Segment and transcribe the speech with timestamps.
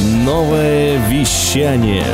[0.00, 2.04] Новое вещание.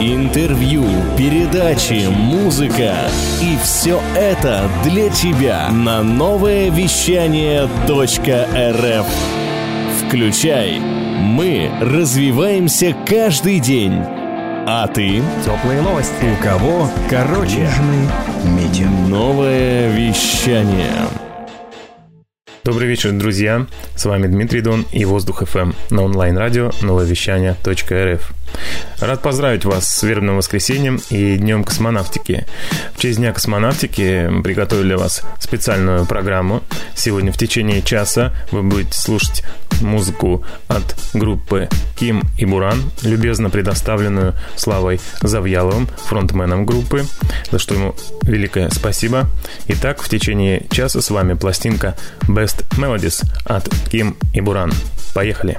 [0.00, 0.84] Интервью,
[1.16, 2.94] передачи, музыка.
[3.40, 9.06] И все это для тебя на новое вещание .рф.
[10.00, 10.80] Включай.
[10.80, 13.94] Мы развиваемся каждый день.
[14.66, 15.22] А ты?
[15.44, 16.12] Теплые новости.
[16.24, 16.90] У кого?
[17.08, 17.60] Короче.
[17.60, 19.08] Южный.
[19.08, 21.29] Новое вещание.
[22.70, 23.66] Добрый вечер, друзья.
[23.96, 28.32] С вами Дмитрий Дон и Воздух FM на онлайн-радио нововещание.рф.
[29.00, 32.46] Рад поздравить вас с вербным воскресеньем и Днем космонавтики.
[32.94, 36.62] В честь Дня космонавтики приготовили для вас специальную программу.
[36.94, 39.42] Сегодня в течение часа вы будете слушать
[39.80, 47.06] музыку от группы Ким и Буран, любезно предоставленную Славой Завьяловым, фронтменом группы,
[47.50, 49.26] за что ему великое спасибо.
[49.68, 54.72] Итак, в течение часа с вами пластинка Best Melodies от Ким и Буран.
[55.14, 55.58] Поехали!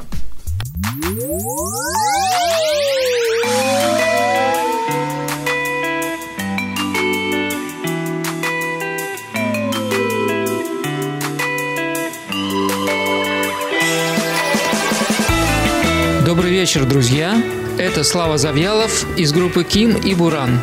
[16.25, 17.43] Добрый вечер, друзья!
[17.77, 20.61] Это Слава Завьялов из группы Ким и Буран.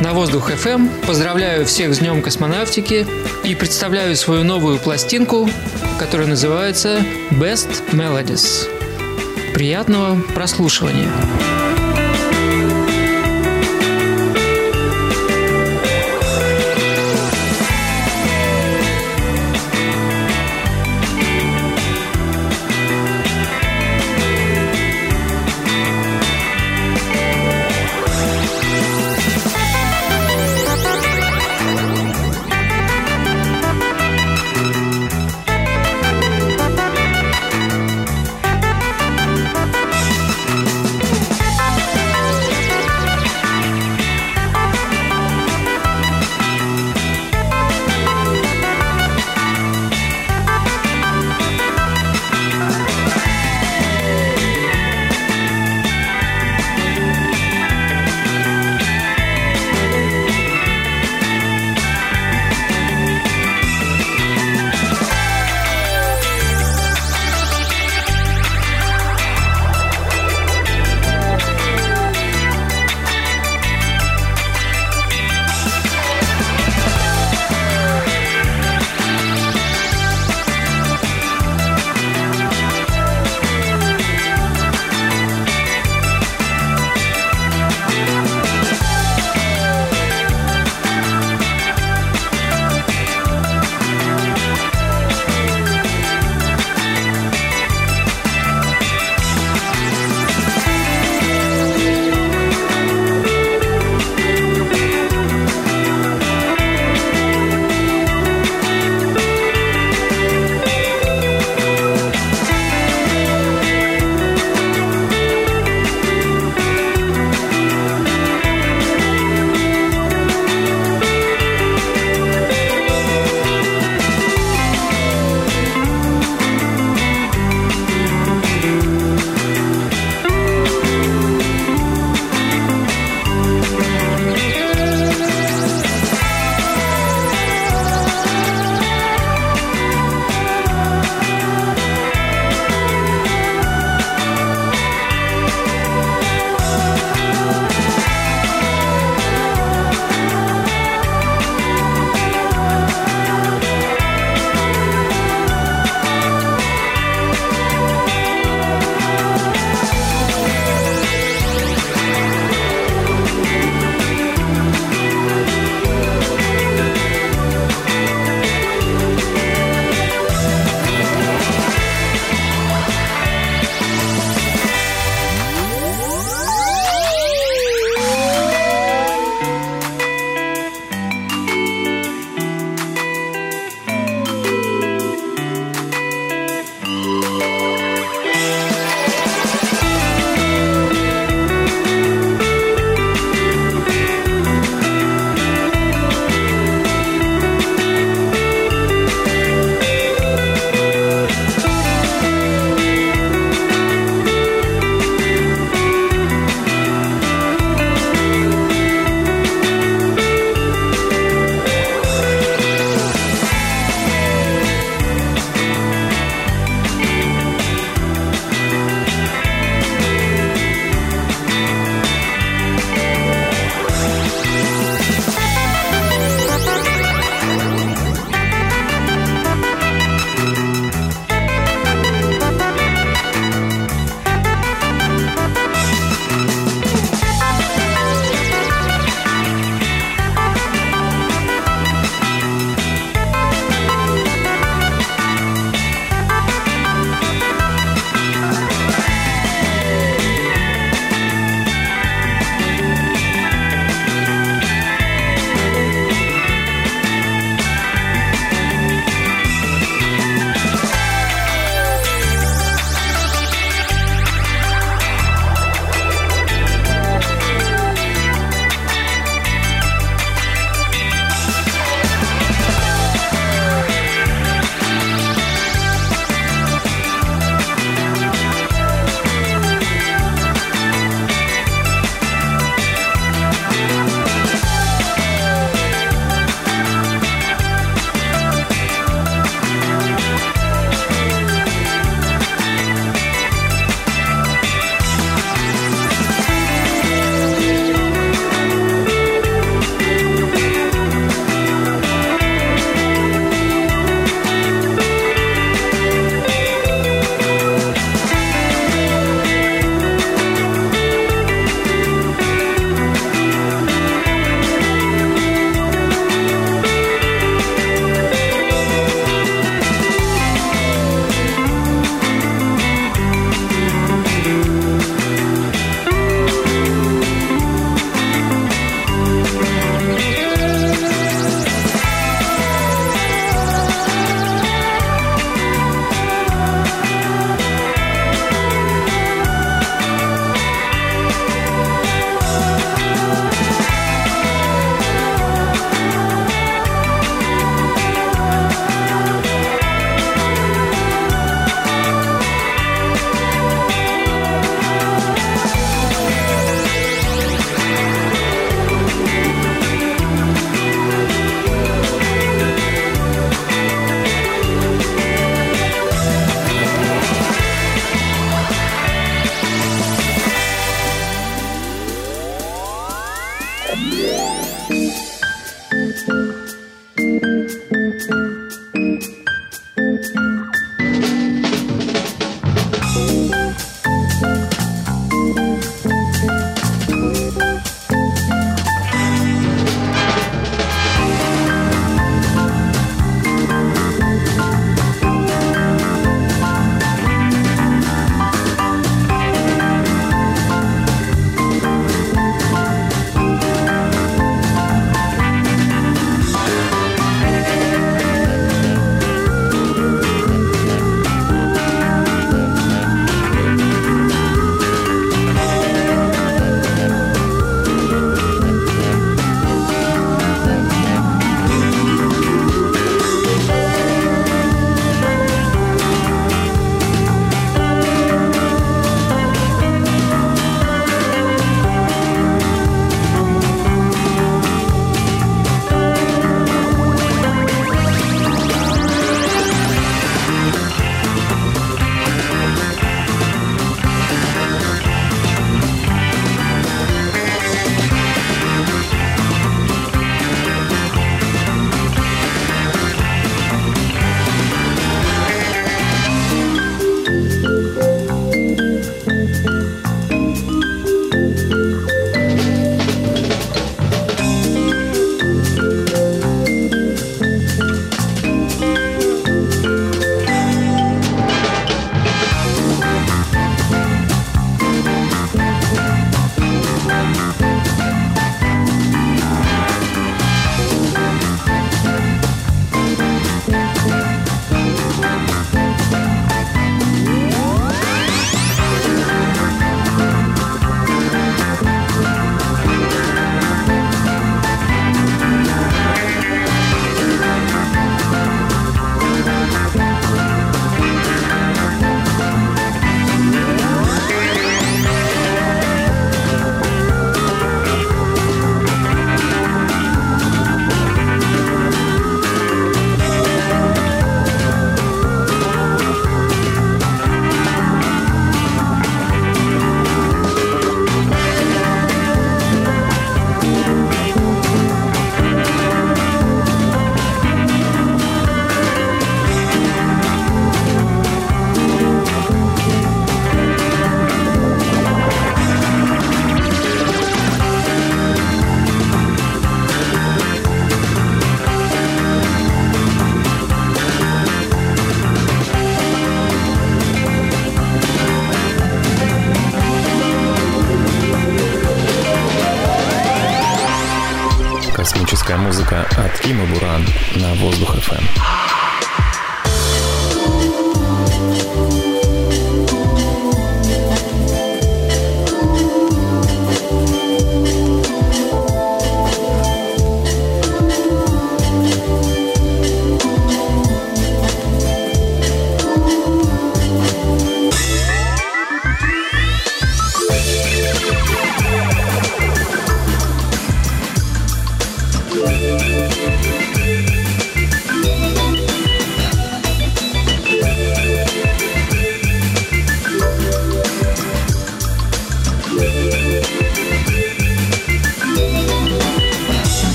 [0.00, 3.06] На Воздух FM поздравляю всех с Днем космонавтики
[3.42, 5.50] и представляю свою новую пластинку,
[5.98, 8.68] которая называется Best Melodies.
[9.54, 11.10] Приятного прослушивания!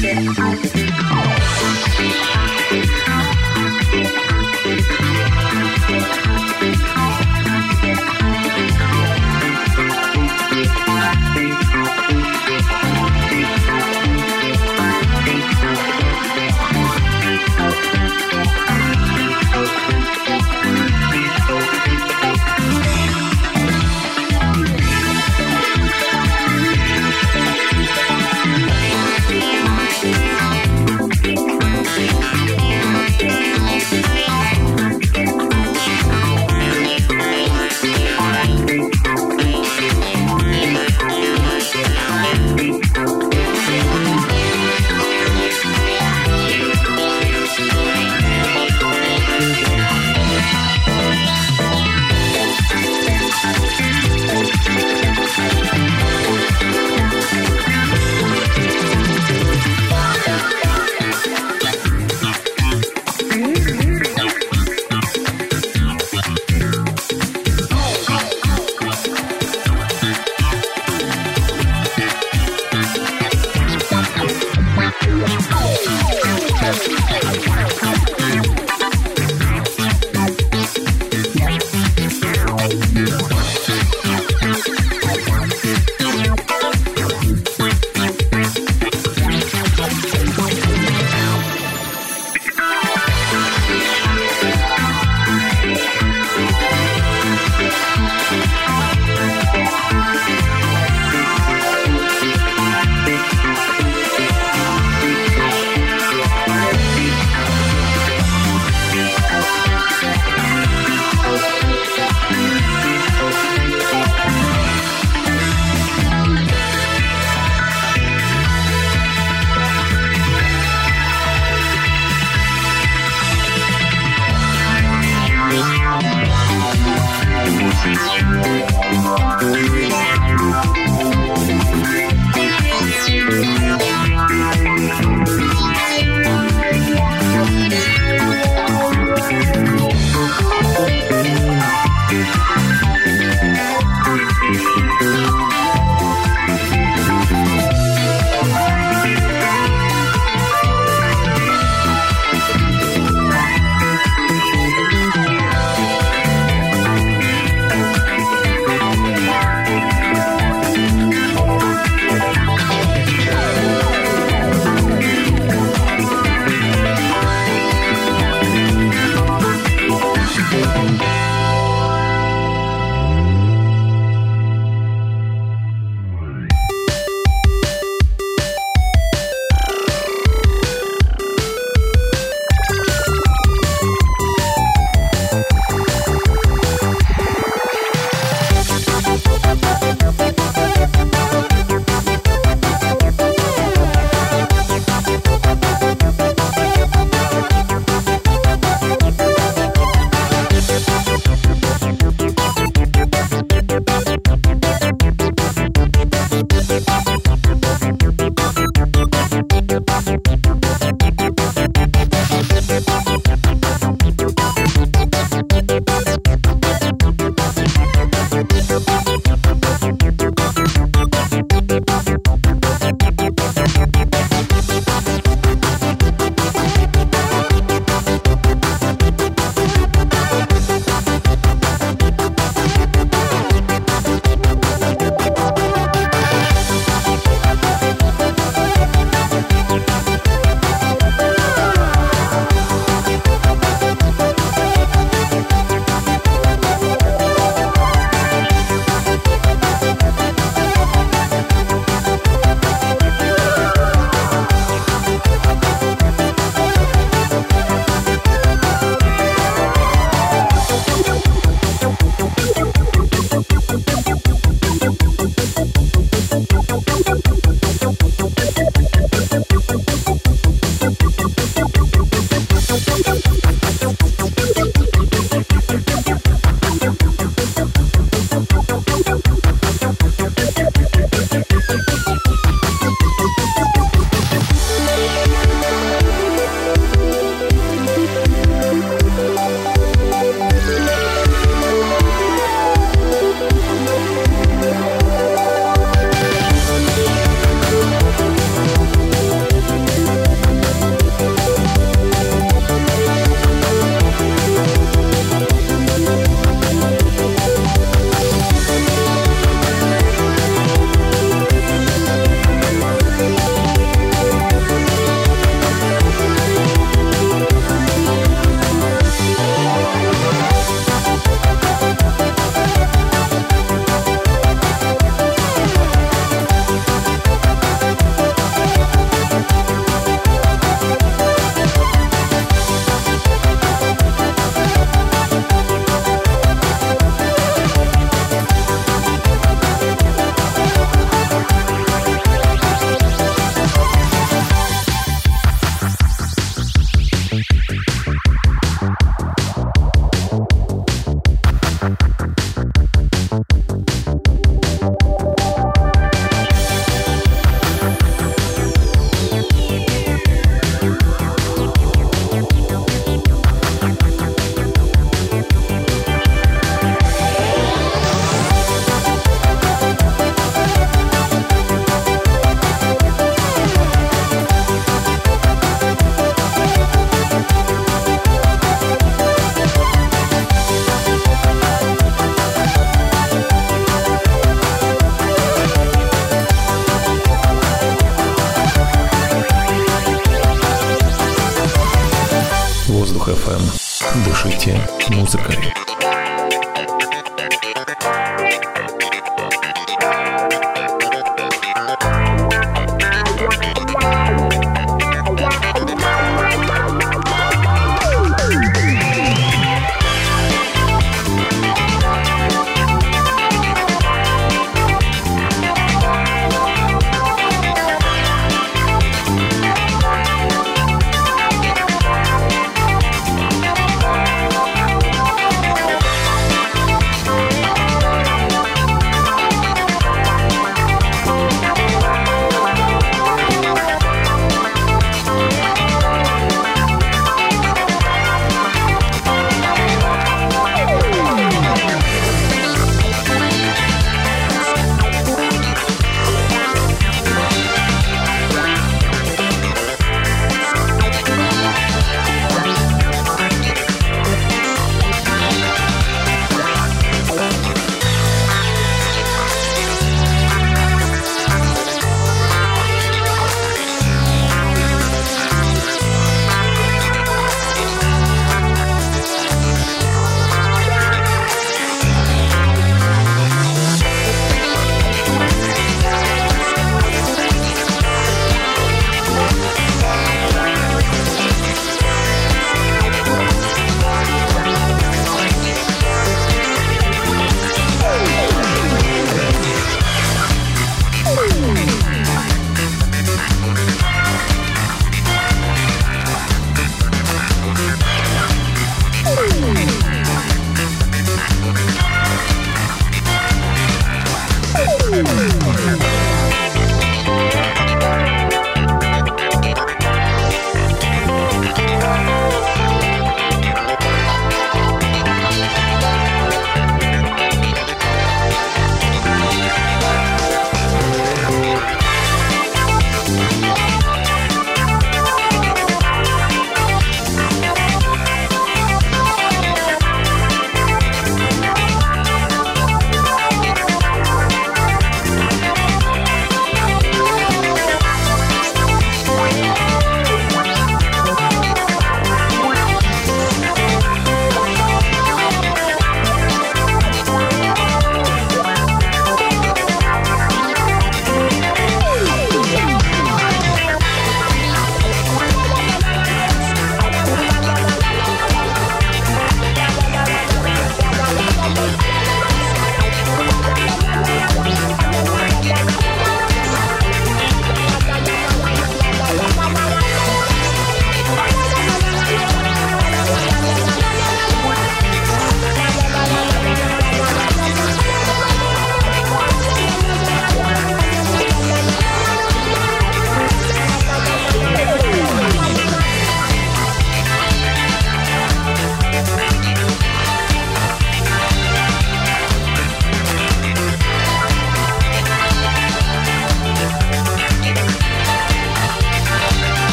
[0.00, 0.77] Thank you.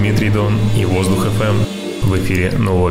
[0.00, 1.56] Дмитрий Дон и Воздух FM
[2.04, 2.88] в эфире нового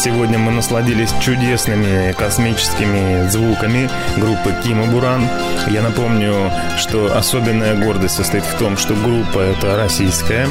[0.00, 5.28] сегодня мы насладились чудесными космическими звуками группы Кима Буран.
[5.68, 10.48] Я напомню, что особенная гордость состоит в том, что группа это российская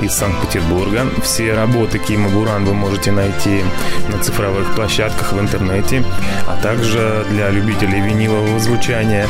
[0.00, 1.06] из Санкт-Петербурга.
[1.24, 3.64] Все работы Кима Буран вы можете найти
[4.08, 6.04] на цифровых площадках в интернете,
[6.46, 9.26] а также для любителей винилового звучания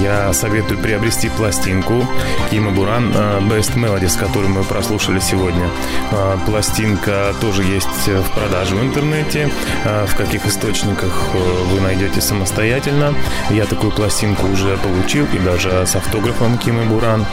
[0.00, 2.06] я советую приобрести пластинку
[2.50, 5.68] Кима Буран э, Best Melodies, которую мы прослушали сегодня.
[6.12, 9.07] Э, пластинка тоже есть в продаже в интернете.
[9.10, 11.28] Э, в каких источниках
[11.70, 13.14] вы найдете самостоятельно.
[13.50, 17.26] Я такую пластинку уже получил и даже с автографом Кимы Буран.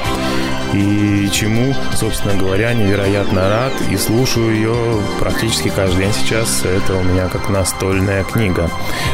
[0.74, 4.76] И чему, собственно говоря, невероятно рад и слушаю ее
[5.20, 6.64] практически каждый день сейчас.
[6.64, 8.70] Это у меня как настольная книга.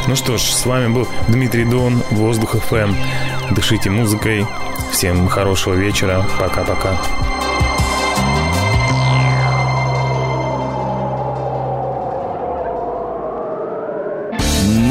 [0.08, 2.96] Ну что ж, с вами был Дмитрий Дон, Воздух FM.
[3.52, 4.46] Дышите музыкой.
[4.92, 6.26] Всем хорошего вечера.
[6.40, 6.98] Пока-пока.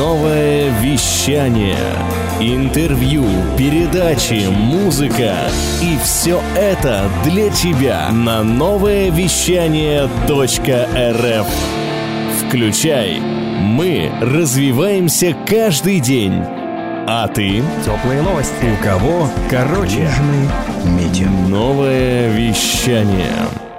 [0.00, 1.76] Новое вещание.
[2.40, 3.26] Интервью,
[3.58, 5.34] передачи, музыка.
[5.82, 11.46] И все это для тебя на новое вещание .рф.
[12.40, 13.20] Включай.
[13.20, 16.44] Мы развиваемся каждый день.
[17.06, 17.62] А ты?
[17.84, 18.54] Теплые новости.
[18.72, 19.28] У кого?
[19.50, 20.08] Короче.
[21.46, 23.69] Новое вещание.